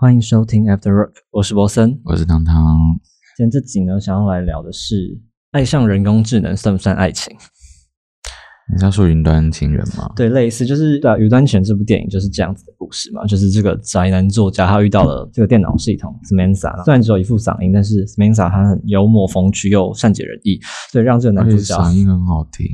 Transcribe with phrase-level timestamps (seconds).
[0.00, 2.98] 欢迎收听 After Work，我是博森，我是汤汤。
[3.36, 5.20] 今天这集呢，想要来聊的是
[5.50, 7.36] 爱上人工智能算不算爱情？
[8.72, 10.10] 你是要说云端情人吗？
[10.16, 20.58] 对，类似就是对啊，《云端情人》这部电影就是这样子的故事嘛，就是这个宅男作家他遇到了这个电脑系统 Samantha，虽然只有一副嗓音，但是 Samantha 他很幽默风趣又善解人意，
[20.90, 22.66] 所以让这个男主角嗓音很好听。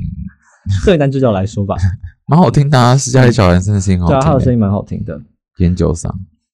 [0.85, 1.75] 对男主角来说吧，
[2.25, 5.21] 蛮好听的啊，是家里小男生的声音好听，对啊，他的声音蛮好听的，
[5.57, 6.09] 研究嗓。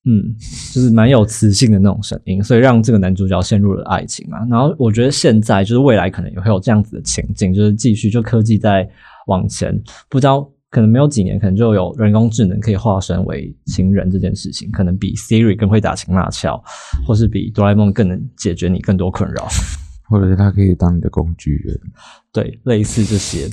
[0.06, 0.36] 嗯，
[0.74, 4.38] 就是蛮有磁性的那种声音，所以让这个男主角陷入了爱情嘛。
[4.50, 8.86] 然后我觉得现在就是未来可能也会有这样子的情境，就是继续就科技在
[9.28, 9.74] 往前，
[10.10, 16.62] 不知道可能没有几年，可能就有人工智能可以化身为情人这件事情，可能比 Siri 更会打情骂俏，
[17.08, 19.48] 或是比哆啦 A 梦更能解决你更多困扰，
[20.10, 21.80] 或者是它可以当你的工具人，
[22.34, 23.50] 对，类似这些。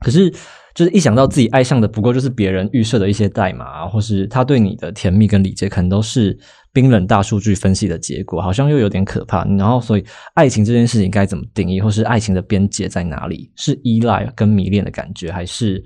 [0.00, 0.32] 可是。
[0.74, 6.36] 就是一想到自己爱上的不过就是别人预设的一些代码，或是他对你的甜蜜跟理解，可能都是
[6.72, 9.44] 冰冷大数据分析的结果，好像又有点可怕。
[9.44, 13.52] 然后，所以爱情这件事情该怎么定义，或是爱情的边界在哪里？
[13.54, 15.80] 是依赖跟迷恋的感觉，还是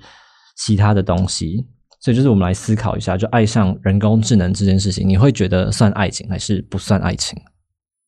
[0.57, 1.67] 其他的东西？
[2.01, 7.37] 所以，就是我们来思考一下，就爱上人工智能这件事情，你会觉得算爱情还是不算爱情？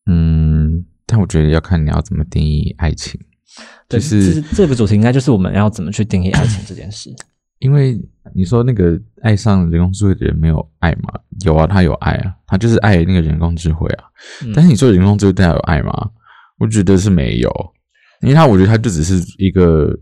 [0.09, 3.19] 嗯，但我觉得要看你要怎么定义爱情。
[3.89, 7.09] 就是，这个主题应该就是我们要怎么去定义爱情这件事。
[7.59, 7.95] 因为
[8.33, 11.13] 你说那个爱上人工智慧的人没有爱吗？
[11.45, 14.05] 有啊，他有爱啊，他就是爱那个人工智慧啊。
[14.55, 15.91] 但是你说人工智慧对他有爱吗？
[16.57, 17.51] 我觉得是没有，
[18.21, 19.95] 因为他我觉得他就只是一个，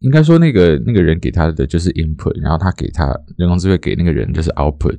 [0.00, 3.06] 应该说那个那个人给他的就是 input，然后他给他
[3.38, 4.98] 人工智慧给那个人就是 output，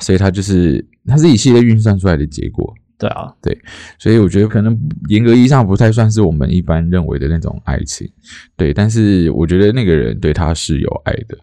[0.00, 2.74] 所以他就是他是一系列运算出来的结果。
[2.98, 3.56] 对啊，对，
[3.96, 4.76] 所以我觉得可能
[5.08, 8.10] 严格意义上不太算是我们一般认为的那种爱情，
[8.56, 8.74] 对。
[8.74, 11.38] 但是我觉得那个人对他是有爱的，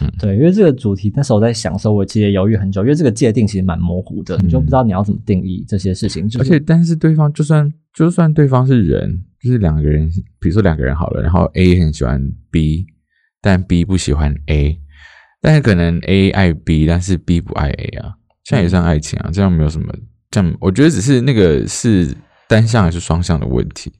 [0.00, 0.36] 嗯，对。
[0.36, 6.24] 因为这个主题那时候我在想的时候，我其实犹豫很久，因为这个界定其实蛮模糊的，你就不知道你要怎么定义这些事情。
[6.38, 10.08] 而且，但是对方就算就算对方是人，就是两个人，
[10.38, 12.86] 比如说两个人好了，然后 A 很喜欢 B，
[13.42, 14.78] 但 B 不喜欢 A，
[15.40, 18.14] 但是可能 A 爱 B，但是 B 不爱 A 啊，
[18.44, 19.92] 这样也算爱情啊，这样没有什么。
[20.32, 22.14] 像我觉得只是那个是
[22.48, 23.92] 单向还是双向的问题。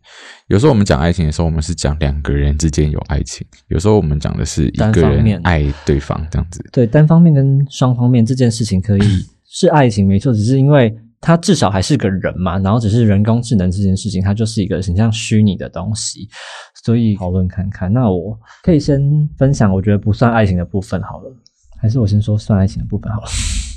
[0.49, 6.63] 有时候我们讲爱情的时候，我们是讲两个人之间有爱情；有时候我们讲的是一个人爱对方这样子。
[6.73, 9.03] 对，单方面跟双方面这件事情可以
[9.49, 10.33] 是爱情，没错。
[10.33, 16.29] 只是因为它至少还是个人嘛，然后只是人工智能这件事情，它就是一个很像虚拟的东西，
[16.85, 17.93] 所以讨论看看。
[17.93, 19.01] 那我可以先
[19.37, 21.37] 分享我觉得不算爱情的部分好了，
[21.81, 23.29] 还是我先说算爱情的部分好了。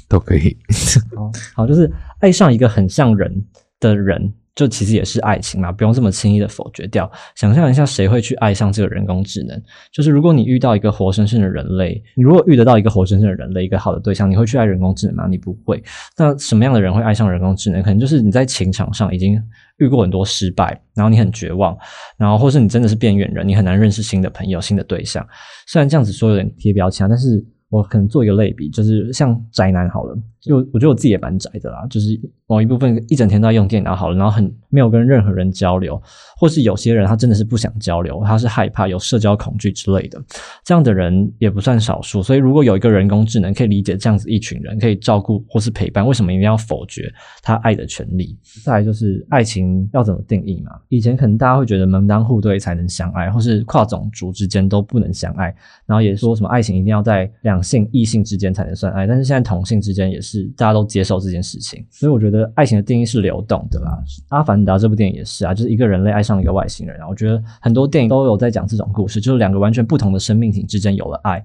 [0.09, 0.57] 都可以，
[1.55, 1.89] 好，就是
[2.19, 3.31] 爱上一个很像人
[3.79, 7.09] 的人，就其实也是爱情嘛，不用这么轻易的否决掉。
[7.35, 9.61] 想象一下，谁会去爱上这个人工智能？
[9.93, 15.27] 就是如果你遇到一个活生生的人类，你如果遇得到一个活生生的人类，一个好的对象，你会去爱人工智能吗？
[15.29, 15.81] 你不会。
[16.17, 17.83] 那什么样的人会爱上人工智能？
[17.83, 19.39] 可能就是你在情场上已经
[19.77, 21.77] 遇过很多失败，然后你很绝望，
[22.17, 25.23] 然后或是你真的是边缘人，你很难认识新的朋友、新的对象。
[25.67, 27.45] 虽然这样子说有点贴标签，但是。
[27.69, 36.01] 我可能做一个类比，就是像宅男好了，就我觉得我自己也蛮宅的啦，就是某一部分一整天都在用电脑好了，然后很没有跟任何人交流，
[36.37, 40.21] 或是有些人他真的是不想交流，他是害怕有社交恐惧之类的，
[40.65, 42.23] 这样的人也不算少数。
[42.23, 47.09] 所以如果有一个人工智能可以理解这样子一群人，可以照顾或是陪伴，为什么一定要否决
[47.43, 48.37] 他爱的权利？
[48.65, 50.71] 再来就是爱情要怎么定义嘛？
[50.89, 55.53] 以前可能大家会觉得门当户对才能相爱，或是跨种族之间都不能相爱，
[55.85, 57.59] 然后也说什么爱情一定要在两。
[57.69, 63.97] 性异性之间才能算爱，但是现在同性之间也是大家都接受这件事情，所以我觉得爱情的定义是流动的啦。
[64.29, 67.07] 阿凡达这部电影也是啊，就是一个人类爱上一个外星人啊。
[67.07, 71.43] 我觉得很多电影都有在讲这种故事，就是两个完全不同的生命体之间有了爱，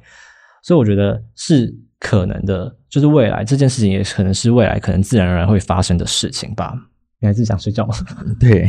[0.62, 6.74] 所以我觉得是可能的，就是未来这件事情也可能是未来可能自然而然会发生的事情吧。
[7.20, 7.94] 你还是想睡觉吗？
[8.38, 8.66] 对，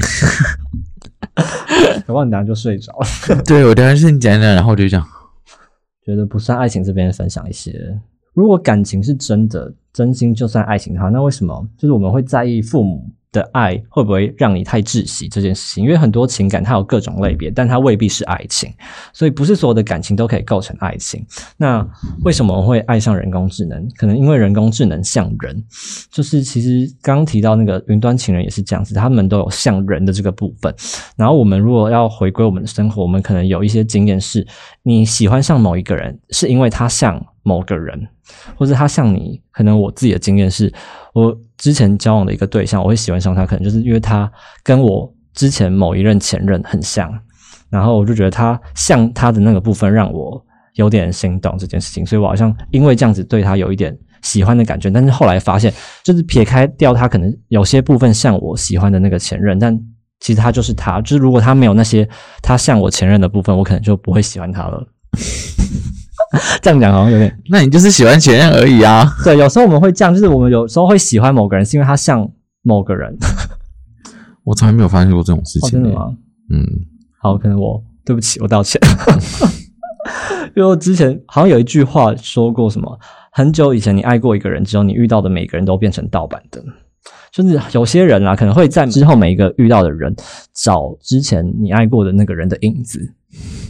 [2.07, 3.43] 我忘你等下就睡着了。
[3.43, 5.05] 对我等下是你讲讲，然后我就讲。
[6.05, 7.99] 觉得不算爱情这边分享一些，
[8.35, 13.09] 如果感情是真的真心就算爱情的话，那为什么就是我们会在意父母？
[13.35, 15.83] 的爱会不会让你太窒息这件事情？
[15.83, 18.73] 因为很多情感它有各种类别，但它未必是爱情，
[19.11, 21.21] 所以不是所有的感情都可以构成爱情。
[21.57, 21.85] 那
[22.23, 23.85] 为什么会爱上人工智能？
[23.97, 25.61] 可能因为人工智能像人，
[26.09, 30.73] 就是其实刚刚提到那个云端情人也是这样子，他们都有像人的这个部分。
[31.17, 34.47] 然后我们如果要回归我们的生活，我们可能有一些经验是，
[34.81, 37.97] 你喜欢上某一个人，是因为他像某个人。
[38.57, 40.73] 或者他像你，可能我自己的经验是，
[41.13, 44.29] 我之前交往的一个对象，我会喜欢上他，可能就是因为他
[44.63, 47.13] 跟我之前某一任前任很像，
[47.69, 50.43] 然后我就觉得他像他的那个部分让我
[50.73, 55.71] 有点心动这件事情，所以我好像因为这样子对他有一点喜欢的感觉，但是后来发现，
[56.03, 59.79] 就是撇开掉他可能有些部分像我喜欢的那个前任，但
[60.19, 62.09] 其实他就是他，就是如果他没有那些
[62.41, 64.87] 他像我前任的部分，我可能就不会喜欢他了。
[66.61, 69.05] 这样讲好像有点，那你就是喜欢前任而已啊。
[69.23, 72.29] 对，有时候我们会这样，就是我们有时候会喜欢某个人，是因为他像
[72.63, 73.15] 某个人。
[74.43, 76.15] 我从来没有发生过这种事情、哦，真的吗？
[76.51, 76.63] 嗯，
[77.19, 78.79] 好，可能我对不起，我道歉。
[80.55, 82.99] 因为我之前好像有一句话说过，什么
[83.31, 86.63] 很久以前你爱过一个人之后，你遇到的每个人都变成盗版的。
[87.31, 90.15] 就是有些人啊，可能会在之后每一个遇到的人
[90.53, 92.99] 找之前你爱过的那个人的影子，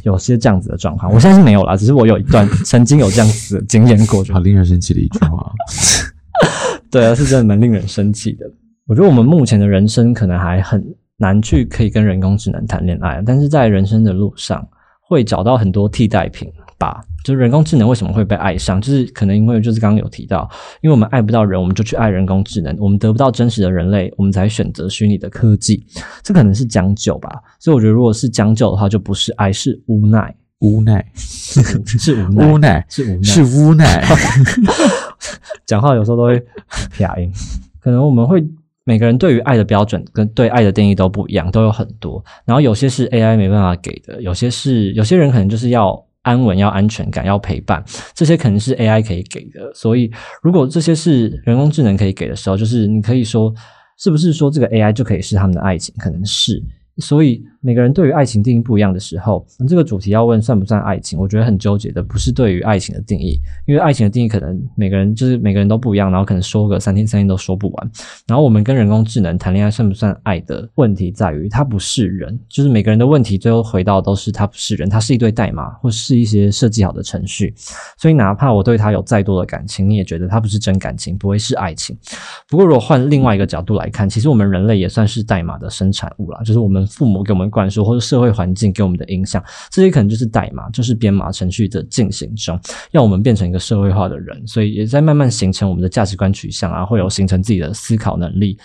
[0.06, 1.12] 有些这样子的状况。
[1.12, 4.24] 我现在是没有啦，只是我有一段 曾经有这样子的经验过。
[4.31, 5.52] 好令人生气的一句话。
[6.90, 8.46] 对啊，是真的蛮令人生气的。
[8.88, 10.84] 我觉得我们目前的人生可能还很
[11.18, 14.66] 难去可以跟人工智能谈恋爱，但是在人生的路上
[15.02, 17.04] 会找到很多替代品吧。
[17.24, 20.48] 就是人工智能为什么会被爱上，就是可能因为就是刚刚有提到，
[20.81, 25.83] 因为我们爱不到人，我们就去爱人工智能；我们得不到真实的人类，我们才选择虚拟的科技。
[26.22, 27.30] 这可能是将就吧。
[27.60, 34.06] 所以我觉得，如果是将就的话，就不是爱，是无奈，无奈是无 奈，无奈是无奈，是无奈。
[35.66, 36.39] 讲话有时候都会
[36.92, 37.31] 撇音，
[37.81, 38.45] 可能我们会。
[38.88, 42.24] 每个人对于爱的标准跟对爱的定义都不一样，都有很多。
[42.45, 47.81] 然后有些是 AI 没办法给的，有些是有些人可能就是要安稳、要安全感、要陪伴，
[48.13, 49.72] 这些可能是 AI 可以给的。
[49.74, 50.12] 所以，
[50.42, 53.54] 如果这些是人工智能可以给的时候，就是你可以说，
[53.98, 55.94] 是不是说这个 AI 就可以是他们的爱情？
[55.98, 56.62] 可能是。
[56.98, 61.18] 所以每个人对于爱情定义不一样的时候，这个主题要问算不算爱情？
[61.18, 67.92] 我觉得很纠结的不是对于爱情的定义，因为爱情的定义可能每个人就是每个人都不一样，然后可能说个三天三夜都说不完。
[68.28, 77.52] 然后我们跟人工智能谈恋爱算不算爱的问题在于，它不是人，就是每个人的问题最后回到都是它不是人，它是一堆代码或是一些设计好的程序。
[77.98, 81.98] 所以哪怕我对它有再多的感情，你也觉得它不是真感情，不会是爱情。
[82.48, 86.76] 不过如果换另外一个角度来看，其实我们人类也算是代码的生产物啦，就是我们。
[86.86, 89.42] 父母给我们灌输，或者社会环境给我们的影响，
[89.72, 92.60] 这些可能就是代码，就是编码程序的进行中，
[92.92, 98.57] 让我们变成一个社会化的人，所以也在慢慢形成我们的价值观取向啊，会有形成自己的思考能力，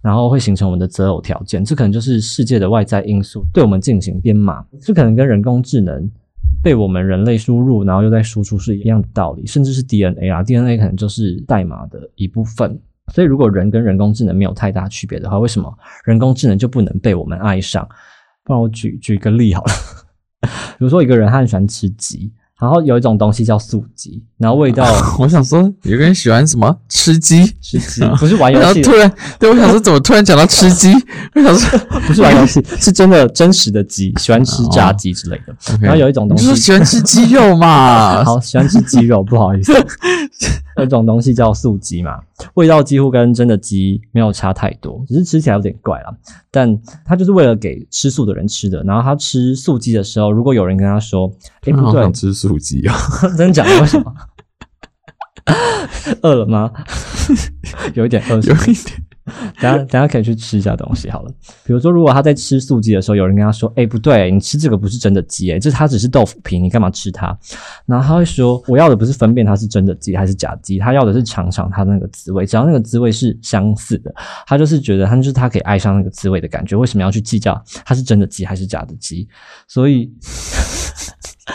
[0.00, 6.10] 然后会形成我们的择偶条件，这可能就是世界的外在因素对我们进行编码，这可能跟人工智能
[6.62, 12.80] 被我们人类输入，然后又在输出是一样的道理，甚至是 DNA 啊，DNA 可能就是代码的一部分。
[13.12, 15.72] 所以，如果人跟人工智能没有太大区别的话，为什么
[16.04, 17.88] 人工智能就不能被我们爱上？
[18.50, 19.72] 不然我举举一个例好了，
[20.76, 22.32] 比如说一个人他很喜欢吃鸡。
[22.60, 24.84] 然后有一种东西叫素鸡，然后味道，
[25.18, 28.60] 我想说有个人喜欢什么吃鸡，吃鸡不是玩游戏。
[28.66, 30.92] 然后突然，对我想说怎么突然讲到吃鸡？
[31.34, 35.56] 我想说不是玩游戏，是真的真实的鸡，喜欢吃炸鸡之类的。
[35.80, 38.22] 然后有一种东西，喜欢吃鸡肉嘛？
[38.24, 39.72] 好，喜欢吃鸡肉，不好意思。
[40.80, 42.18] 有一种东西叫素鸡嘛，
[42.54, 46.14] 味道几乎跟真的鸡没有差太多，只是吃起来有点怪啦。
[46.50, 48.82] 但他就是为了给吃素的人吃的。
[48.82, 51.30] 然后他吃素鸡的时候，如果有人跟他说
[51.62, 52.96] ：“哎，不对，吃素鸡啊，
[53.36, 53.80] 真的假的？
[53.80, 54.14] 为什么？
[56.22, 56.70] 饿了吗？
[57.94, 59.04] 有一点饿，有一点。”
[59.60, 61.32] 等下，等下可以去吃一下东西好了。
[61.64, 67.36] 比如说，如果他在吃素鸡的时候，有人跟他说：“哎，不对，你吃这个不是真的鸡，哎，这它只是豆腐皮，你干嘛吃它？”
[67.86, 74.14] 然后他会说：“我要的不是分辨它是真的鸡还是假鸡，他要的是尝尝它那个滋味，只要那个滋味是相似的，
[74.46, 76.76] 他就是觉得他就是他可以爱上那个滋味的感觉。
[76.76, 79.28] 为什么要去计较它是真的鸡还是假的鸡？
[79.68, 80.10] 所以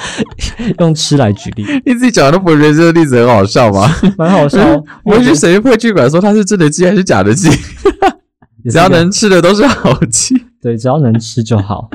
[0.79, 3.89] 用吃来举例，你自己讲都不觉得这个例子很好笑吗？
[4.17, 4.59] 蛮好笑，
[5.05, 7.49] 我去谁会去管说它是真的鸡还是假的鸡？”
[8.71, 11.87] 只要能吃的都是好鸡，对，只要能吃就好。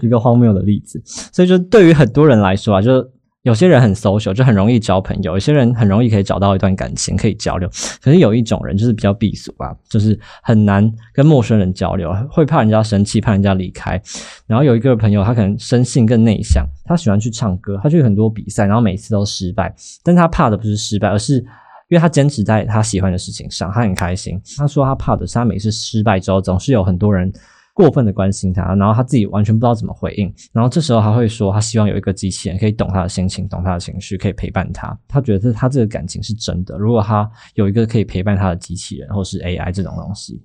[0.00, 3.04] 一个荒谬的例子，所以就对于很多人来说啊，就
[3.44, 7.68] 有些人很 social，就很容易交朋友；有些人很容易可以找到一段感情可以交流。
[8.02, 14.00] 可是有一种人就是比较避俗吧，就是很难跟陌生人交流，会怕人家生气，怕人家离开。
[14.46, 21.44] 然后有一个朋友，他可能生性更内向，他喜欢去唱歌，他去很多比赛，然后每次都失败，但他怕的不是失败，而是。
[21.90, 24.40] 因为他坚持在他喜欢的事情上，他很开心。
[24.56, 27.30] 他说他怕的是他每次失败之后，总是有很多人
[27.74, 30.32] 过分的关心他，然后他自己完全不知道怎么回应。
[30.52, 34.96] 然后这时候他会说，他希望有一个机器人可以懂他的心情，懂他的情绪，可以陪伴他。
[35.08, 36.78] 他觉得他这个感情是真的。
[36.78, 40.40] 如果他有一个可以陪伴他的机器人，或是 AI 这种东西，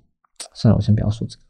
[0.54, 1.42] 算了，我先不要说这个。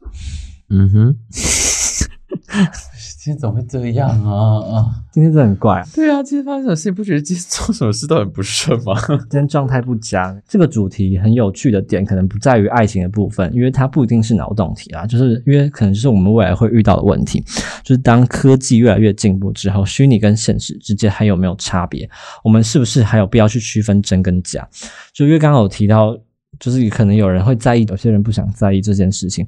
[0.69, 1.17] 嗯哼，
[3.23, 4.89] 今天怎么会这样啊啊！
[5.11, 6.89] 今天真的很怪、啊，对啊，今天发生什么事？
[6.89, 8.95] 你不觉得今天做什么事都很不顺吗？
[9.07, 10.35] 今天状态不佳。
[10.47, 17.39] 这个主题很有趣的点，可能不在于爱情的部分，因为它不一定是脑洞题啊，就是因为可能就是我们未来会遇到的问题，
[17.83, 22.09] 就是当科技越来越进步之后，虚拟跟现实之间还有没有差别？
[22.43, 24.67] 我们是不是还有必要去区分真跟假？
[25.13, 26.17] 就因为刚刚有提到。
[26.61, 29.45] 就是可能有人会在意，有些人不想在意这件事情，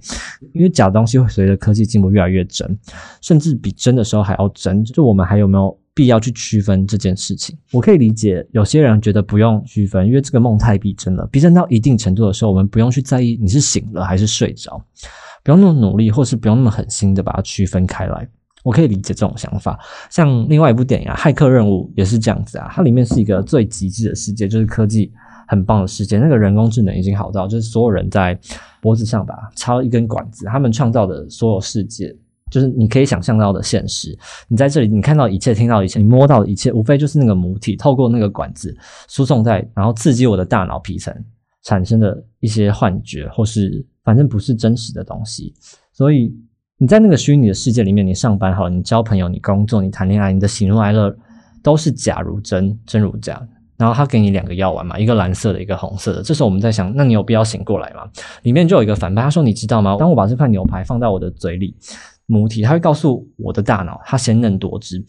[0.51, 2.77] 因为假东西会随着科技进步越来越真，
[3.21, 4.83] 甚至比真的时候还要真。
[4.83, 7.55] 就我们还有没有必要去区分这件事情？
[7.71, 14.83] 我可以理解有些人觉得不用区分，因为这个梦太逼真了，逼真到一定程度的时候，我们不用去在意你是醒了还是睡着，
[15.43, 18.27] 不用那么努力，或是不用那么狠心的把它区分开来。
[18.63, 19.77] 我可以理解这种想法。
[20.09, 25.11] 像另外一部电影啊，《骇客任务》也是这样子啊，它里面是一个最极致的世界，就是科技。
[25.53, 28.37] 很棒的世界，那个人工智能已经好到，就是所有人在
[28.81, 32.15] 脖子上吧插一根管子，他们创造的所有世界，
[32.49, 34.17] 就是你可以想象到的现实。
[34.47, 38.75] 你在这里，你看到一切，听到一切，你摸到一切，无非就是那个母体透过那个管子
[39.07, 41.13] 输送在，然后刺激我的大脑皮层
[41.63, 45.53] 产生的一些幻觉，或是反正不是真实的东西。
[45.91, 46.35] 所以
[46.77, 51.15] 你在那个虚拟的世界里面，你上班好，你交朋友，你工作，你谈恋爱，你的喜怒哀乐
[51.61, 53.41] 都是假如真，真如假。
[53.77, 56.21] 然后他给你两个药丸嘛，一个蓝色的，一个红色的。
[56.21, 58.07] 这时候我们在想，那你有必要醒过来吗？
[58.43, 59.95] 里面就有一个反派，他说：“你知道吗？
[59.99, 61.75] 当我把这块牛排放在我的嘴里，
[62.25, 65.03] 母体他会告诉我的大脑，它鲜嫩多汁。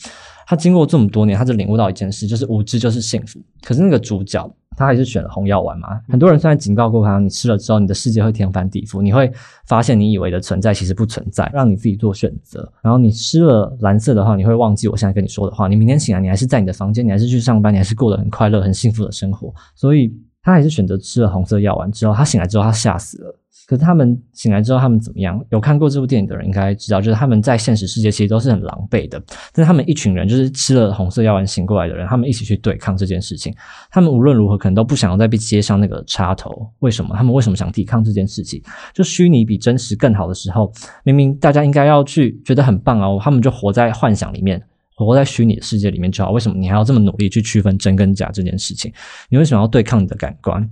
[0.46, 3.40] 他经过这么多年，他就领悟到一件事，就是无知就是幸福。
[3.62, 6.00] 可是那个主角。”他还是选了红药丸嘛？
[6.08, 9.30] 很多人虽然警告过他，你吃了之后，你的世界会天翻地覆，你会
[9.66, 12.70] 发现你以为的存在其实不存在，让你自己做选择。
[12.82, 15.68] 然后你吃了蓝色的话，你会忘记我现在跟你说的话。
[15.68, 19.52] 你明天醒来，你还是在你的房间，你还是去上班，你还是过得很快乐、很幸福的生活。
[19.74, 20.12] 所以
[20.42, 23.38] 他还是选择吃了红色药丸之后，他醒来之后，他吓死了。
[23.66, 25.42] 可是他们醒来之后，他们怎么样？
[25.50, 29.18] 有看过这部电影的人应该知道，就是他们在现实世界其实都是很狼狈的。
[29.54, 33.54] 但是他们一群人，就是吃了红色药丸醒过来的人，他们一起去对抗这件事情。
[33.90, 36.70] 他们无论如何可能都不想要再被接上那个插头。
[36.80, 37.14] 为什么？
[37.16, 38.62] 他们为什么想抵抗这件事情？
[38.92, 40.70] 就虚拟比真实更好的时候，
[41.02, 44.62] 明明大家应该要去觉得很棒哦，他们就活在幻想里面，
[44.94, 46.32] 活在虚拟的世界里面就好。
[46.32, 48.92] 为什么你还要这么努力去区分真跟假这件事情？
[49.30, 50.68] 你为什么要对抗你的感官？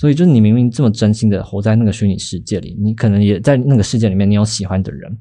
[0.00, 5.14] 所以，就是你明明这么真心的活在那个虚拟世界里，你可能也在那个世界里面，你有喜欢的人，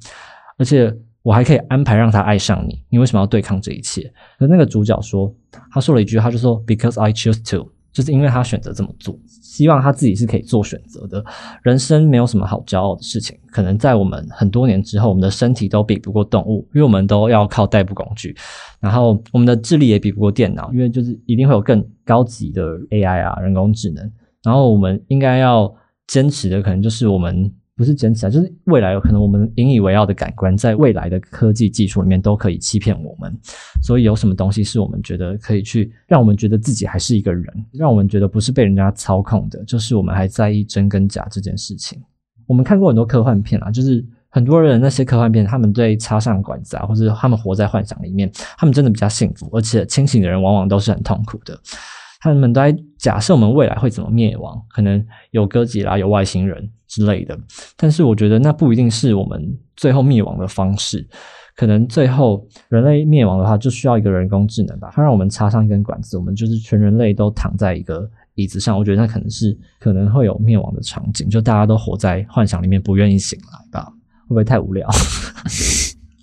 [0.58, 0.90] 而且
[1.22, 2.82] 我还可以安排让他爱上你。
[2.88, 4.10] 你为什么要对抗这一切？
[4.38, 5.36] 而那个主角说，
[5.70, 11.22] 他说了一句，他就说：“Because I choose to。”就是因为他选择这么做，希望他自己是可以做选择的。
[11.64, 13.38] 人生没有什么好骄傲的事情。
[13.52, 18.34] 可能在我们很多年之后，我们的身体都比不过动物，因为我们都要靠代步工具。
[18.80, 24.10] 然后，我们的智力也比不过电脑，因为就是一定会有更高级的 AI 啊，人工智能。
[24.44, 25.74] 然后我们应该要
[26.08, 33.34] 坚持的，可能就是我们不是坚持啊，就是未来有可能我们引以为傲的感官，在未来的科技技术里面都可以欺骗我们。
[33.82, 42.02] 所以有什么东西是我们觉得可以去让我们觉得自己还是一个人，让我们觉得不是被人家操控的，就是我们还在意真跟假这件事情。
[42.48, 51.58] 我们看过很多科幻片啊，就是很多人那些科幻片，他们对插上管子啊，或者他们活在幻想里面，他们真的比较幸福，而且清醒的人往往都是很痛苦的。
[52.20, 57.38] 他们都在假设我们未来会怎么灭亡，可能有哥吉拉、有外星人之类的。
[57.78, 61.08] 但是我觉得那不一定是我们最后灭亡的方式。
[61.56, 68.78] 可能最后人类灭亡的话，就需要一个人工智能吧，它让我们插上一根管子，我们就是全人类都躺在一个椅子上。
[68.78, 73.92] 我觉得那可能是可能会有灭亡的场景，就大家都活在幻想里面，不愿意醒来吧？
[74.24, 74.88] 会不会太无聊？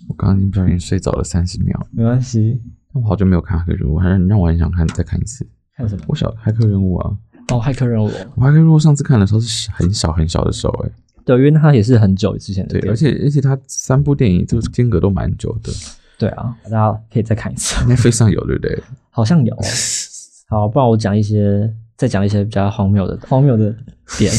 [0.09, 2.59] 我刚刚不小心睡着了三十秒，没关系。
[2.93, 5.47] 我好久没有看黑如我还是让我很想看，再看一次。
[5.77, 6.03] 还有什么？
[6.07, 7.11] 我小骇客任务啊！
[7.49, 10.89] 哦，骇客任务，我骇客任务上次看的时候是很小很小的时候，哎，
[11.23, 15.71] 对，因为它也是很久之前的，对，而且而且它三部电影这个间隔都蛮久的，
[16.17, 17.85] 对啊，大家可以再看一次。
[17.87, 18.81] 那非常有，对不对？
[19.11, 19.55] 好像有。
[20.49, 23.71] 好，不然我讲一些，再讲一些比较荒谬的荒谬的
[24.17, 24.33] 点，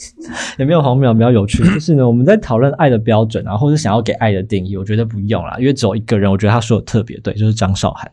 [0.58, 1.64] 也没有荒谬，比较有趣。
[1.64, 8.10] 就是呢，我们在讨论爱的标准啊，或者想要给爱的定义，我觉得不用啦，因为只有一个人，我觉得他说的特别对，就是张韶涵。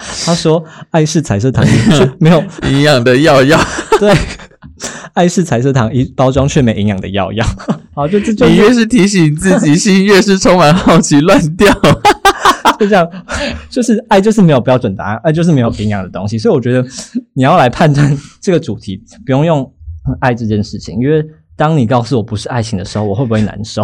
[0.24, 1.64] 他说：“爱是彩色糖，
[2.18, 3.60] 没有营养的药药。
[4.00, 4.12] 对，
[5.12, 7.44] 爱是彩色糖，一包装却没营养的药药。
[7.94, 11.72] 好，就这就你越是提醒自己，心越是充满好奇，乱掉。
[12.78, 13.06] 就这样，
[13.68, 16.38] 就是爱就是没有标准答案，爱就是没有营养的东西。
[16.38, 16.82] 所以我觉得
[17.34, 19.70] 你要来判断这个主题，不用用
[20.20, 21.22] 爱这件事情，因为
[21.56, 23.82] 当你告诉我不是爱情的时候，我会不会难受？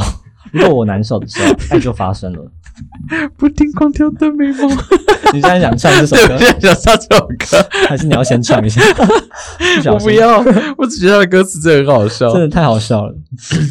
[0.50, 2.50] 如果我难受的时候，爱就发生了。”
[3.36, 4.70] 不听狂跳的美梦，
[5.32, 6.36] 你现在想唱这首歌？
[6.38, 8.80] 现在想唱这首歌，还是你要先唱一下？
[9.92, 10.38] 我不要，
[10.76, 13.14] 我只觉得他的歌词真的很好笑，真的太好笑了。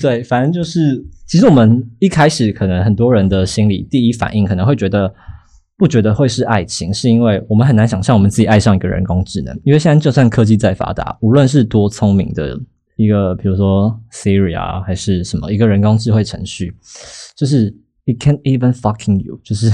[0.01, 5.13] 对，反正就是其实我们一开始可能很多人的心里第一反应可能会觉得
[5.77, 9.53] 不觉得会是爱情，是因为我们很难想象我们自己爱上一个人工智能。
[9.63, 12.57] 因为现在就算科技再发达，无论是多聪明的
[12.95, 16.74] 一个，比如说 Siri 啊，还是什么一个人工智慧程序，
[17.35, 19.71] 就是 it can't even fucking you，就是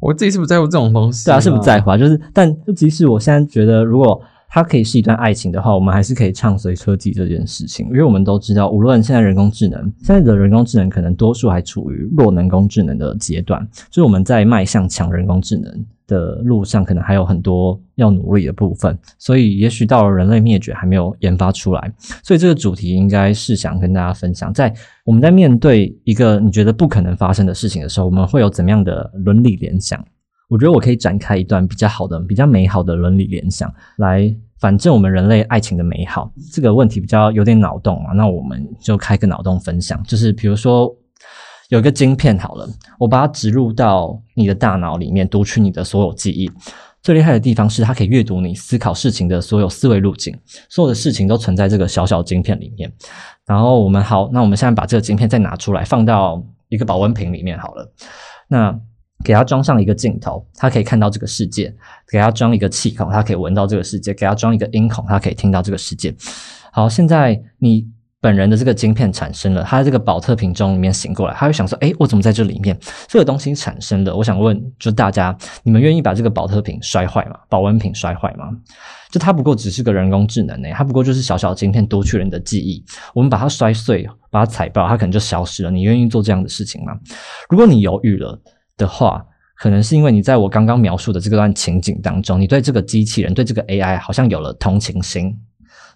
[0.00, 4.20] 我自己是不在乎这种东西， 对啊，是不在乎啊，就是但就即使我现在觉得如果。
[4.54, 15.72] 它可以是一段爱情的话，我们还是可以唱随车技这件事情，因为我们都知道，无论现在人工智能，现在的人工智能可能多数还处于弱人工智能的阶段，就是我们在迈向强人工智能
[16.06, 18.98] 的路上，可能还有很多要努力的部分。
[19.18, 21.92] 所以，也许到了人类灭绝还没有研发出来，
[22.22, 24.72] 所以这个主题应该是想跟大家分享，在
[25.04, 30.04] 我们在面对一个你觉得不可能发生的事情的时候，我们会有怎么样的伦理联想？
[30.48, 34.30] 我觉得我可以展开一段比较好的、比较美好的伦理联想，来
[34.60, 36.30] 反证我们人类爱情的美好。
[36.52, 40.02] 这个问题比较有点脑洞啊，那我们就开个脑洞分享。
[40.02, 40.94] 就是比如说
[41.72, 46.50] 有一个晶片好了，我把它植入到你的大脑里面，读取你的所有记忆。
[47.00, 50.38] 最厉害的地方是它可以阅读你思考事情的所有思维路径，
[50.68, 52.92] 所有的事情都存在这个小小晶片里面。
[53.46, 57.90] 然后我们好，那我们现在把这个晶片再拿出来，放到一个保温瓶里面好了。
[58.48, 58.78] 那
[59.24, 61.72] 给它装上一个镜头，它可以看到这个世界；
[62.06, 66.14] 给它装一个气孔，它可以闻到这个世界；给它装一个音孔，它可以听到这个世界。
[66.70, 67.88] 好，现在你
[68.22, 77.36] 本人的这个晶片产生了，它在这个保特瓶中里面醒过来，他会想说：“哎，我怎么在这里面？”这个东西产生了，我想问，就大家，你们愿意把这个保特瓶摔坏吗？
[77.48, 78.48] 保温瓶摔坏吗？
[79.10, 85.70] 就它不过只是个人工智能呢，它不过就是小小的晶片夺去了你的记忆，我们把它摔碎，把它踩爆，它可能就消失了。
[85.70, 86.92] 你愿意做这样的事情吗？
[87.50, 88.40] 如果你犹豫了。
[88.78, 89.24] 的话，
[89.56, 95.38] 可能是因为你在我刚刚描述的这段情景当中，你对这个机器人、对这个 AI 好像有了同情心，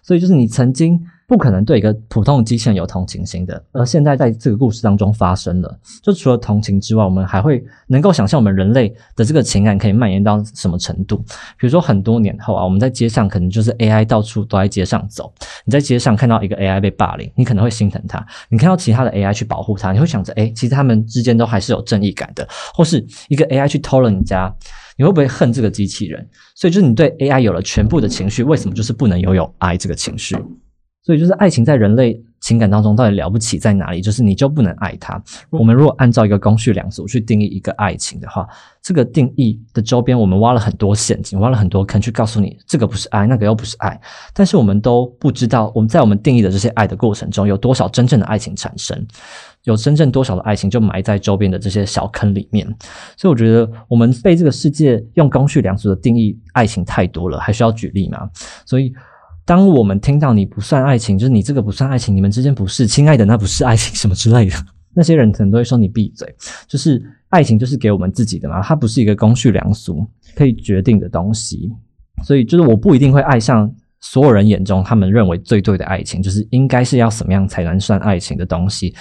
[0.03, 1.01] 所以就是你曾经。
[1.27, 5.79] 不可能对一个普通的机器人有同情心的，而现在在这个故事当中发生了。
[6.01, 11.17] 就除了同情之外，我们还会能够想象我们人类的这个情感可以蔓延到什么程度？
[11.59, 15.33] 比如说很多年后啊，我们在街上可能就是 AI 到处都在街上走，
[15.65, 18.19] 你在街上看到一个 AI 被霸凌，你可能会心疼他；
[18.49, 22.47] 你看到其他的 AI 去保护他，你会想着，哎，其实他们之间都还是有正义感的。
[22.73, 24.49] 或是一个 AI 去偷了你家，
[24.97, 26.25] 你会不会恨这个机器人？
[26.55, 30.37] 所以就是你对 AI 有了全部的情绪，为什么就是不能拥有爱这个情绪？
[31.07, 34.01] 所以就是爱情在人类情感当中到底了不起在哪里？
[34.01, 35.23] 就是你就不能爱他。
[35.49, 38.45] 我们如果按照一个公序良俗去定义一个爱情的话，
[38.81, 43.97] 这个定义的周边我们挖了很多陷阱，挖了很多坑，去告诉你这个不是爱，那个又不是爱。
[44.33, 49.01] 但是我们都不知道，我们在我们定义的这些爱的过程中，有多少真正的爱情产生，
[49.63, 52.67] 有真正多少的爱情就埋在周边的这些小坑里面。
[53.15, 58.29] 所以我觉得我们被这个世界用公序良俗的定义爱情太多了，还需要举例吗？
[58.65, 58.93] 所以。
[59.47, 64.55] 当我们听到你不算爱情，就是你这个不算爱情，你们之间不是亲爱的，那不是爱情什么之类的，
[64.93, 66.27] 那些人可能都会说你闭嘴。
[66.67, 70.05] 就是爱情就是给我们自己的嘛，它不是一个公序良俗
[70.35, 71.71] 可以决定的东西。
[72.25, 78.93] 所以就是我不一定会爱上所有人眼中他们认为最对的爱情，就是应该是要什么样才能算爱情的东西。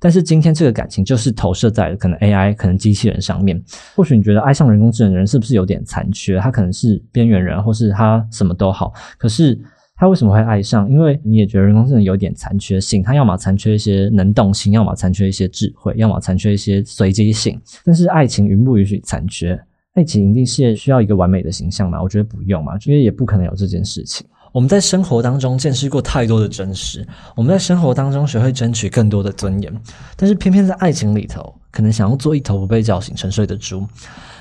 [0.00, 3.62] 但是今天这个感情就是投射在可能 AI、可能机器人上面。
[3.94, 6.40] 或许你觉得爱上人工智能的人是不是有点残缺？
[6.40, 9.56] 他可能是边缘人，或是他什么都好，可是。
[10.02, 10.90] 他为什么会爱上？
[10.90, 17.56] 因为你也觉得人工智能有点残缺性，它要么残缺一些能动性，要么残缺一些智慧，要么残缺一些随机性。
[17.84, 19.56] 但是爱情允不允许残缺？
[19.94, 22.02] 爱情一定是需要一个完美的形象吗？
[22.02, 24.26] 我觉得不用嘛，因为也不可能有这件事情。
[24.50, 29.72] 我们在生活当中见识过太多的真实，我们在生活当中学会争取更多的尊严，
[30.16, 33.86] 但是偏偏在爱情里头，可能想要做一头不被叫醒沉睡的猪。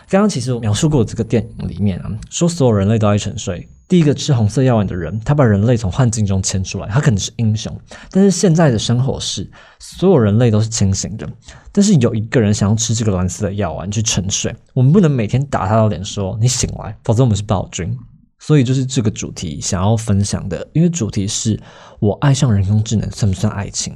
[0.10, 3.69] 刚刚其实我描述过这个电影里面啊，说所有人类都爱沉睡。
[3.91, 7.77] 第一个吃红色药丸的人，他把人类从幻境中牵出来，他可能是英雄。
[8.10, 9.45] 但是现在的生活是，
[9.80, 11.27] 所有人类都是清醒的，
[11.73, 14.56] 但是有一个人想要吃这个蓝色的药丸去沉睡。
[14.73, 17.93] 我们不能每天打他的脸说你醒来，否则我们是暴君。
[18.39, 21.60] 所以就是这个主题想要分享的，因为主题是
[21.99, 23.93] 我爱上人工智能算不算爱情？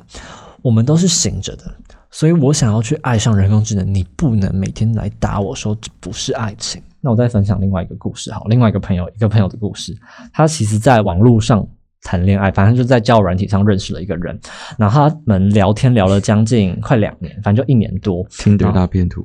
[0.62, 1.74] 我们都是醒着的。
[2.12, 6.84] 所以我想要去爱上人工智能，你不能每天来打我说这不是爱情。
[7.06, 9.96] 那我再分享另外一个故事，好，另外一个朋友，一个朋友的故事。
[10.34, 11.64] 他其实在网络上
[12.02, 14.40] 谈恋爱，反正就在交友软体上认识了一个人，
[14.76, 18.26] 然后他们聊天聊了将近快两年，反正就一年多。
[18.32, 19.24] 听得大片图。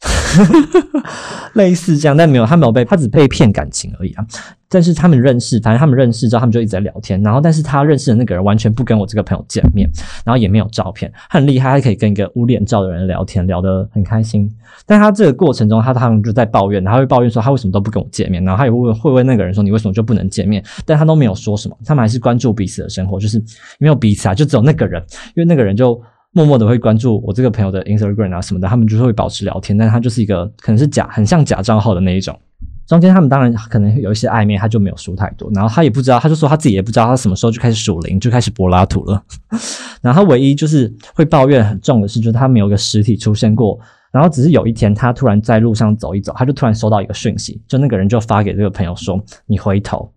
[1.54, 4.24] 类似这样，但没有他没有被他只被骗感情而已啊。
[4.70, 7.20] 但是他们认识，反正他们认识之后，他们就一直在聊天。
[7.22, 9.90] 然后，但是他认识的那个人完全不跟我这个朋友见面，
[10.24, 14.48] 然后也没有照片，很厉害，还可以跟一个无脸照的人聊天，聊得很开心。
[14.86, 20.62] 但他这个过程中，他他们就在抱怨，他会抱怨说他为什么都不跟我见面，然后他也会会问那个人说你为什么就不能见面？
[20.84, 23.42] 但他都没有说什么，他们还是关注彼此的生活，就是
[23.78, 25.02] 没有彼此啊，就只有那个人，
[25.34, 26.00] 因为那个人就。
[26.38, 32.38] 默默的会关注我这个朋友的 Instagram 啊什么的，他们就是会保持聊天，但他就是一个可能是假很像假账号的那一种。
[32.86, 39.20] 中间他们当然可能有一些暧昧，他就没有说太多，然后他也不知道，他就说他自己也不知道他什么时候就开始属灵，就开始柏拉图了。
[40.00, 43.76] 然后他唯一就是会抱怨很重的是，就是他没有一个实体出现过。
[44.12, 50.08] 然后只是有一天，他突然在路上走一走，他就突然收到一个讯息，就那个人就发给这个朋友说：“你回头。”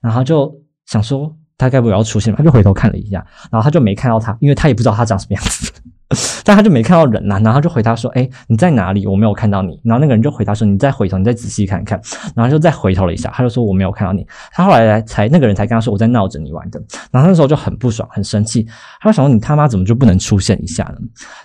[0.00, 0.50] 然后就
[0.86, 2.38] 想说他该不会要出现吧？
[2.38, 3.18] 他就回头看了一下，
[3.50, 5.70] 然后他就没看到他，因为他也不知道他长什么样子。
[6.42, 9.06] 但他就没看到人呐，然后他就回答说：“哎，你在哪里？
[9.06, 12.00] 我没有看到你。”然后那个人就回答说：“你再回头，你再仔细看看。”
[12.34, 18.66] 然后就再回头了一下，他就说：“我没有看到你。”他后来才那个人才跟他说：“我在闹着你玩的。”然后那时候就很不爽，很生气，
[19.02, 20.96] 他就想说：“你他妈怎么就不能出现一下呢？”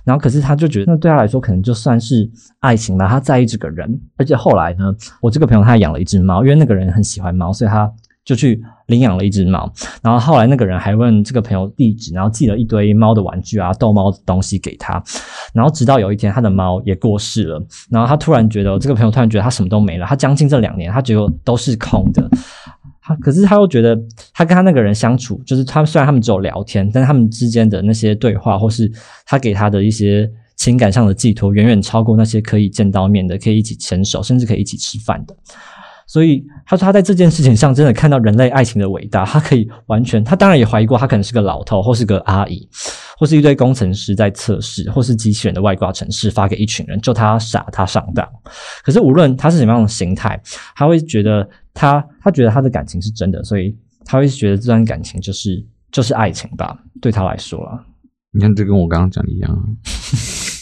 [0.06, 4.00] 然后可是他就觉得，那对他来说可能就算是爱情吧，他在意这个人。
[4.16, 7.92] 而且后来呢，我这个朋友他养了一只猫，因为那个人很喜欢猫，所以他。
[8.26, 15.04] 就去领养了一只猫，然后后来那个人还问这个朋友地址，然后寄了一堆猫的玩具啊、逗猫的东西给他，
[15.54, 22.30] 然后直到有一天他的猫也过世了，然后他突然觉得这个朋友突然觉得他什么都没了，他将近这两年他觉得都是空的，
[23.02, 23.98] 他可是他又觉得
[24.34, 28.90] 他跟他那个人相处，就是他虽然他们只有聊天，但是他们之间的那些对话或是
[29.26, 35.36] 他给他的一些情感上的寄托，远远超过那些可以见到面的、可以一起牵手，甚至可以一起吃饭的。
[36.08, 42.68] 所以他说他在这件事情上真的看到人类爱情的伟大，他可以完全，他当然也怀疑过他可能是个老头，或是个阿姨，
[43.18, 48.28] 或是一堆工程师在测试，或是机器人的外挂程式发给一群人，就他傻，他上当。
[48.84, 50.40] 可是无论他是什么样的形态，
[50.76, 57.80] 他会觉得他他觉得他的感情是真的，所以他会觉得这段感情就是就是爱情吧，对他来说啊。
[58.32, 59.78] 你看，这跟我刚刚讲的一样。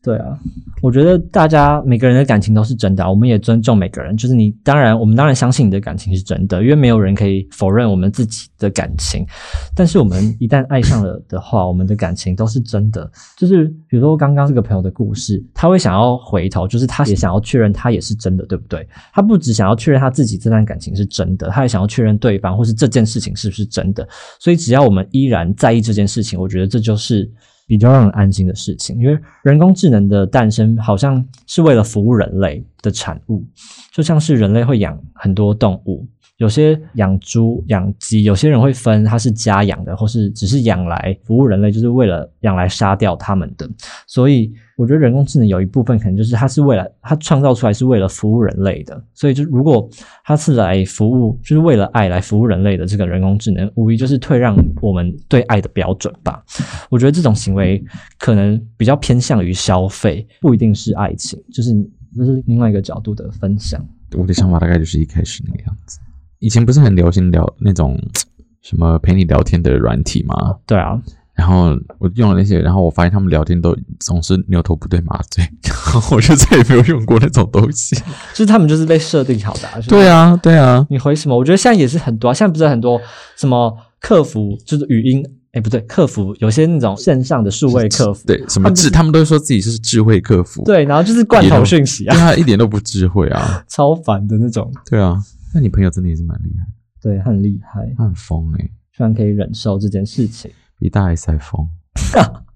[0.00, 0.38] 对啊，
[0.80, 4.16] 我觉得大家每个人的感情都是真的，我们也尊重每个人。
[4.16, 9.26] 就是你，当然，我们当然相信你的感情是真的，因为没有人可以否认我们自己的感情。
[9.74, 13.10] 但是我们一旦爱上了的话，我们的感情都是真的。
[13.36, 18.88] 就是比如说刚刚这个朋友的故事，他会想要回头，就是他也想要确认他也是真的，对不对？
[19.12, 24.08] 他不只想要确认他自己这段感情是真的，他也想要确认对方或是这件事情是不是真的。
[24.38, 27.28] 所以只要我们依然在意这件事情，我觉得这就是。
[27.68, 33.44] 比较让人安心的事情，因为人工智能的诞生好像是为了服务人类的产物，
[33.92, 36.08] 就像是人类会养很多动物。
[36.38, 43.68] 有些养猪、养鸡，有些人会分它是家养的，或是只是养来服务人类，就是为了养来杀掉他们的。
[44.06, 49.02] 所以，我觉得人工智能有一部分可能就是它是为了它创造出来是为了服务人类的。
[49.14, 49.90] 所以，就如果
[50.24, 56.40] 它是来服务，就是为了爱来服务人类的这个人工智能，无疑就是退让我们对爱的标准吧。
[56.88, 57.84] 我觉得这种行为
[58.16, 61.36] 可能比较偏向于消费，不一定是爱情。
[61.52, 61.72] 就是
[62.14, 63.84] 这是另外一个角度的分享。
[64.16, 65.98] 我的想法大概就是一开始那个样子。
[66.40, 67.98] 以前不是很流行聊那种
[68.62, 70.56] 什么陪你聊天的软体吗？
[70.66, 71.00] 对啊，
[71.34, 77.96] 然后我用了那些，然后我发现他们聊天都总是牛头不对马嘴， 然后我就再也没有用过那种东西。
[78.32, 79.68] 就是他们就是被设定好的。
[79.88, 80.86] 对啊，对啊。
[80.90, 81.36] 你回什么？
[81.36, 83.00] 我觉得现在也是很多，啊现在不是很多
[83.36, 94.70] 什么客服，就是语音，哎，不对，客服有些那种线上的数位客服，对，什么智，他们都说自己是智慧客服，对，然后就是罐头讯息啊，对他一点都不智慧啊， 超烦的那种。
[94.90, 95.16] 对啊。
[95.54, 96.66] 那你朋友真的也是蛮厉害，
[97.00, 101.68] 对，很厉害，他很疯哎，居然可以忍受这件事情，比大 S 还疯。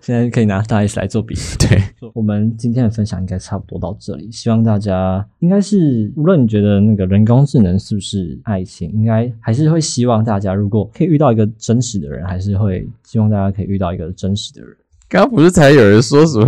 [0.00, 1.82] 现在可以拿大 S 来做比， 对，
[2.14, 4.32] 我们今天的分享应该差不多到这里。
[4.32, 14.74] 希望大家应该是，无论你觉得那个人工智能是不是爱情，应该还是会希望大家如果可以遇到一个真实的人，还是会希望大家可以遇到一个真实的人。
[15.10, 16.46] 刚刚不是才有人说什么？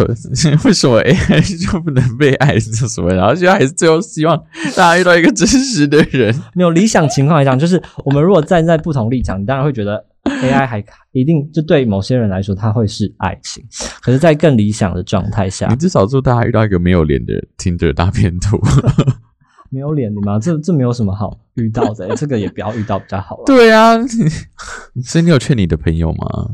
[0.65, 2.61] 为什么 AI 就不能被爱？
[2.61, 3.13] 是什么？
[3.13, 4.39] 然后现在还是最后希望
[4.77, 6.33] 大家遇到一个真实的人。
[6.55, 13.65] 没有理想情况来讲，就是我们如果站在不同立场，你当然会觉得 AI 还一定就对某些人来说，它会是爱情。
[14.01, 18.61] 可是，在更理想的状态下，你至少祝大家遇到一个没有脸的听着大片图。
[19.71, 20.39] 没有脸的吗？
[20.39, 23.43] 这这没有什么好遇到的，这个也不要遇到比较好了。
[23.45, 23.97] 对啊，
[25.03, 26.51] 所以你有劝你的朋友吗？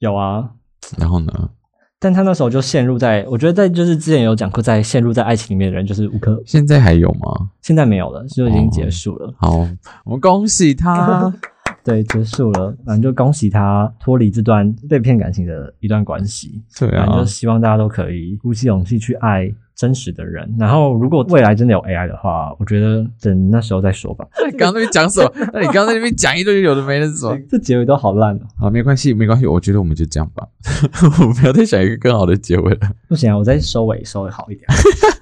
[0.00, 0.50] 有啊。
[0.98, 1.50] 然后呢？
[1.98, 6.42] 但他那时候就陷入在，我觉得在就是之前有讲过，在陷入在爱情里面的人就是吴克。
[6.44, 7.50] 现在还有吗？
[7.60, 9.32] 现在没有了，就已经结束了。
[9.38, 9.58] 好，
[10.04, 11.32] 我们恭喜他。
[11.84, 16.62] 对，结束了，反正就恭喜他脱离这段被骗感情的一段关系。
[16.78, 20.48] 对啊，就希望大家都可以鼓起勇气去爱真实的人。
[20.58, 24.26] 然后，如果未来真的有 AI 的话，我觉得等那时候再说吧。
[24.50, 25.30] 你刚刚那边讲什么？
[25.52, 27.38] 那你刚刚在那边讲一堆有的没的什么？
[27.50, 28.40] 这结尾都好烂哦。
[28.58, 30.46] 好，没关系，没关系，我觉得我们就这样吧，
[31.20, 32.80] 我们不要再想一个更好的结尾了。
[33.08, 34.64] 不行啊，我再收尾收尾好一点。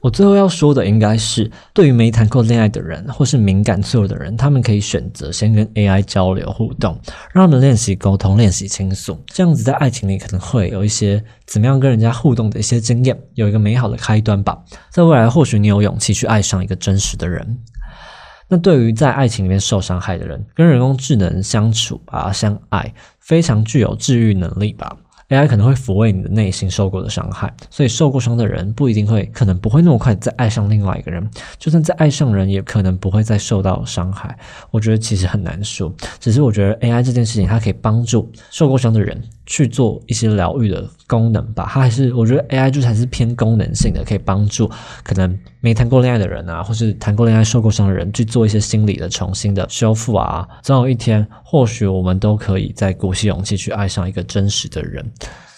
[0.02, 6.98] 我最后要说的应该是，对于没谈过恋爱的人，或是敏感脆弱的人，他们可以选择先跟 AI 交流互动，
[7.32, 14.58] 让他们练习沟通、练习倾诉，这样子在爱情里可能会有一些怎么样跟人家互动的一些经验，有一个美好的开端吧。
[14.90, 17.58] 在未来，或许你有勇气去爱上一个真实的人。
[18.48, 24.96] 那对于在爱情里面受伤害的人，跟人工智能相处啊、相爱，非常具有治愈能力吧。
[25.28, 31.24] AI 可能会抚慰你的内心受过的伤害，所以受过伤的人不一定会，可能不会那么快再爱上另外一个人。
[31.56, 34.36] 就算再爱上人，也可能不会再受到伤害。
[34.72, 41.68] 我觉得其实很难说，只是我觉得 AI 这件事情，它可以帮助受过伤的人去做一些疗愈的功能吧。
[41.68, 44.70] 它还是我觉得 AI 就是还是偏功能性的，可以帮助
[45.02, 50.46] 可能没谈过恋爱的人啊，或是谈过恋爱受过伤的人去做一些心理的重新的修复啊。
[50.62, 55.04] 总有一天，或许我们都可以再鼓起勇气去爱上一个真实的人。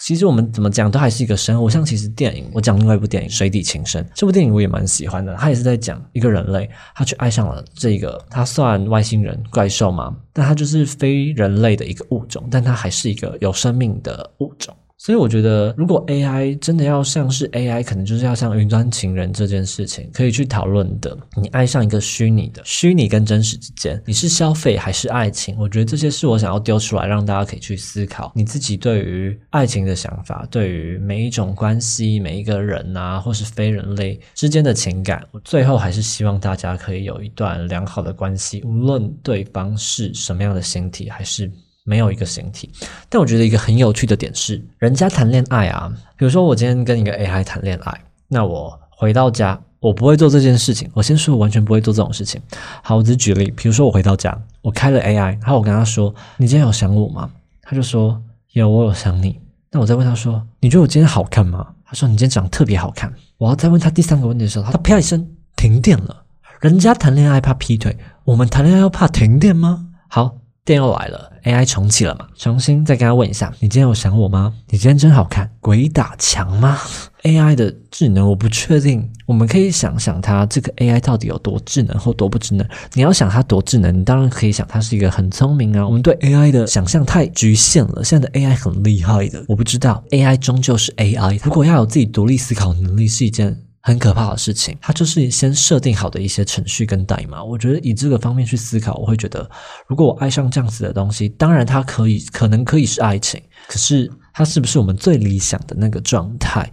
[0.05, 5.33] 其实我们怎么讲都还是一个生活，像其实电影，我讲另外一部电影《水底情深》，这部电影我也蛮喜欢的。
[5.37, 10.13] 它也是在讲一个人类，他却爱上了这个，他算外星人怪兽吗？
[10.33, 14.75] 但他就是非人类的一个物种，但他还是一个有生命的物种。
[15.05, 21.19] 所以我觉得，如果 AI 真的要像是 AI，可能就是要像云端情人这件事情，可以去讨论的。
[21.35, 25.57] 你爱上一个虚拟的，虚拟跟真实之间，你是消费还是爱情？
[25.59, 35.21] 我觉得这些是我想要丢出来，让大家可以去思考你自己对于爱情的想法，对于每一种关系、每一个人啊，或是非人类之间的情感。
[35.33, 41.51] 我最后还是希望大家可以有一段良好的关系，无论对方是什么样的形体，还是。
[41.85, 42.71] 没有一个形体，
[43.09, 50.89] 但我觉得一个很有趣的点是，人家谈恋爱啊，比如说我今天跟一个 AI 谈恋爱，那我回到家，我不会做这件事情。
[50.95, 52.41] 我先说，我完全不会做这种事情。
[52.83, 57.29] 好，我只举例，比如说我回到家，我开了 AI，然后我跟他说：“你今天有想我吗？”
[57.63, 59.41] 他就说：“有，我有想你。”
[59.73, 66.23] 那我再问他说：“你觉得我今天好看吗？”他说：“你今天长得特别好看。”我要再问他第三个问题的时候，他啪一声停电了。
[66.61, 69.89] 人家谈恋爱怕劈腿，我们谈恋爱要怕停电吗？
[70.07, 70.37] 好。
[70.65, 72.27] 电又来了，AI 重启了嘛？
[72.37, 74.53] 重新再跟他问一下，你今天有想我吗？
[74.69, 76.79] 你今天真好看，鬼打墙吗
[77.25, 82.65] ？AI 的智能我不确定，我们可以想想它这个 AI 到底有多智能或多不智能。
[82.95, 85.85] 你要想它多智能，你当然可以想它是一个很聪明啊。
[85.85, 93.59] 我们对 AI 的想象太局限了，现在的 AI 很厉害的，我不知道 AI 终究是 AI，如果要有自己独立思考能力是一件。
[93.83, 97.43] 很可怕的事情，它就是先设定好的一些程序跟代码。
[97.43, 99.49] 我觉得以这个方面去思考，我会觉得，
[99.89, 106.71] 如果我爱上这样子的东西，当然它可以，可能可以是爱情，可是它是不是我们最理想的那个状态？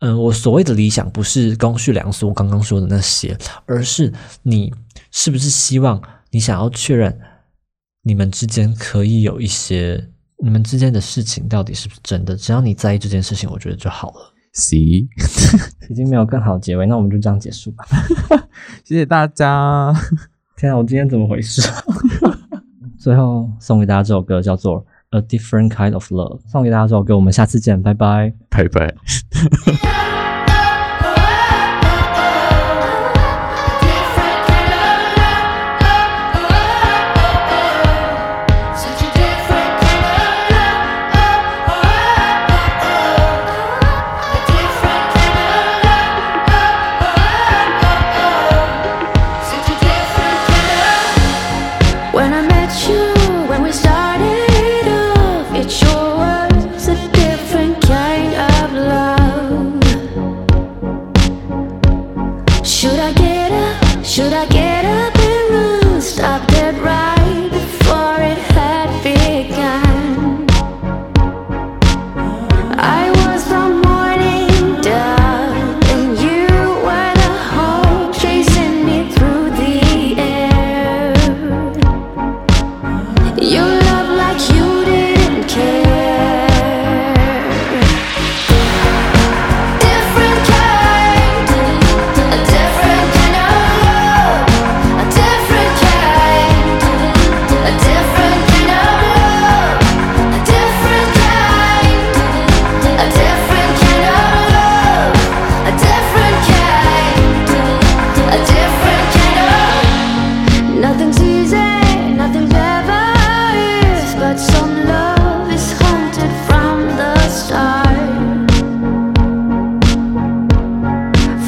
[0.00, 3.36] 嗯，我所谓的理想不是公序良俗，我刚刚说的那些，
[3.66, 4.12] 而是
[4.42, 4.70] 你
[5.10, 7.16] 是不是希望你想要确认
[8.02, 10.06] 你们之间可以有一些
[10.42, 12.36] 你们之间的事情到底是不是真的？
[12.36, 14.31] 只要你在意这件事情，我觉得就好了。
[14.52, 14.76] C，
[15.88, 17.84] 已经没有更好的结尾，那我们就这样结束吧。
[18.84, 19.92] 谢谢大家。
[20.56, 21.62] 天啊，我今天怎么回事？
[22.98, 28.94] 最后送给大家这首歌，叫做《A Different Kind of Love》，送给大家这首歌，我们下次见，拜拜，拜拜。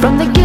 [0.04, 0.43] from the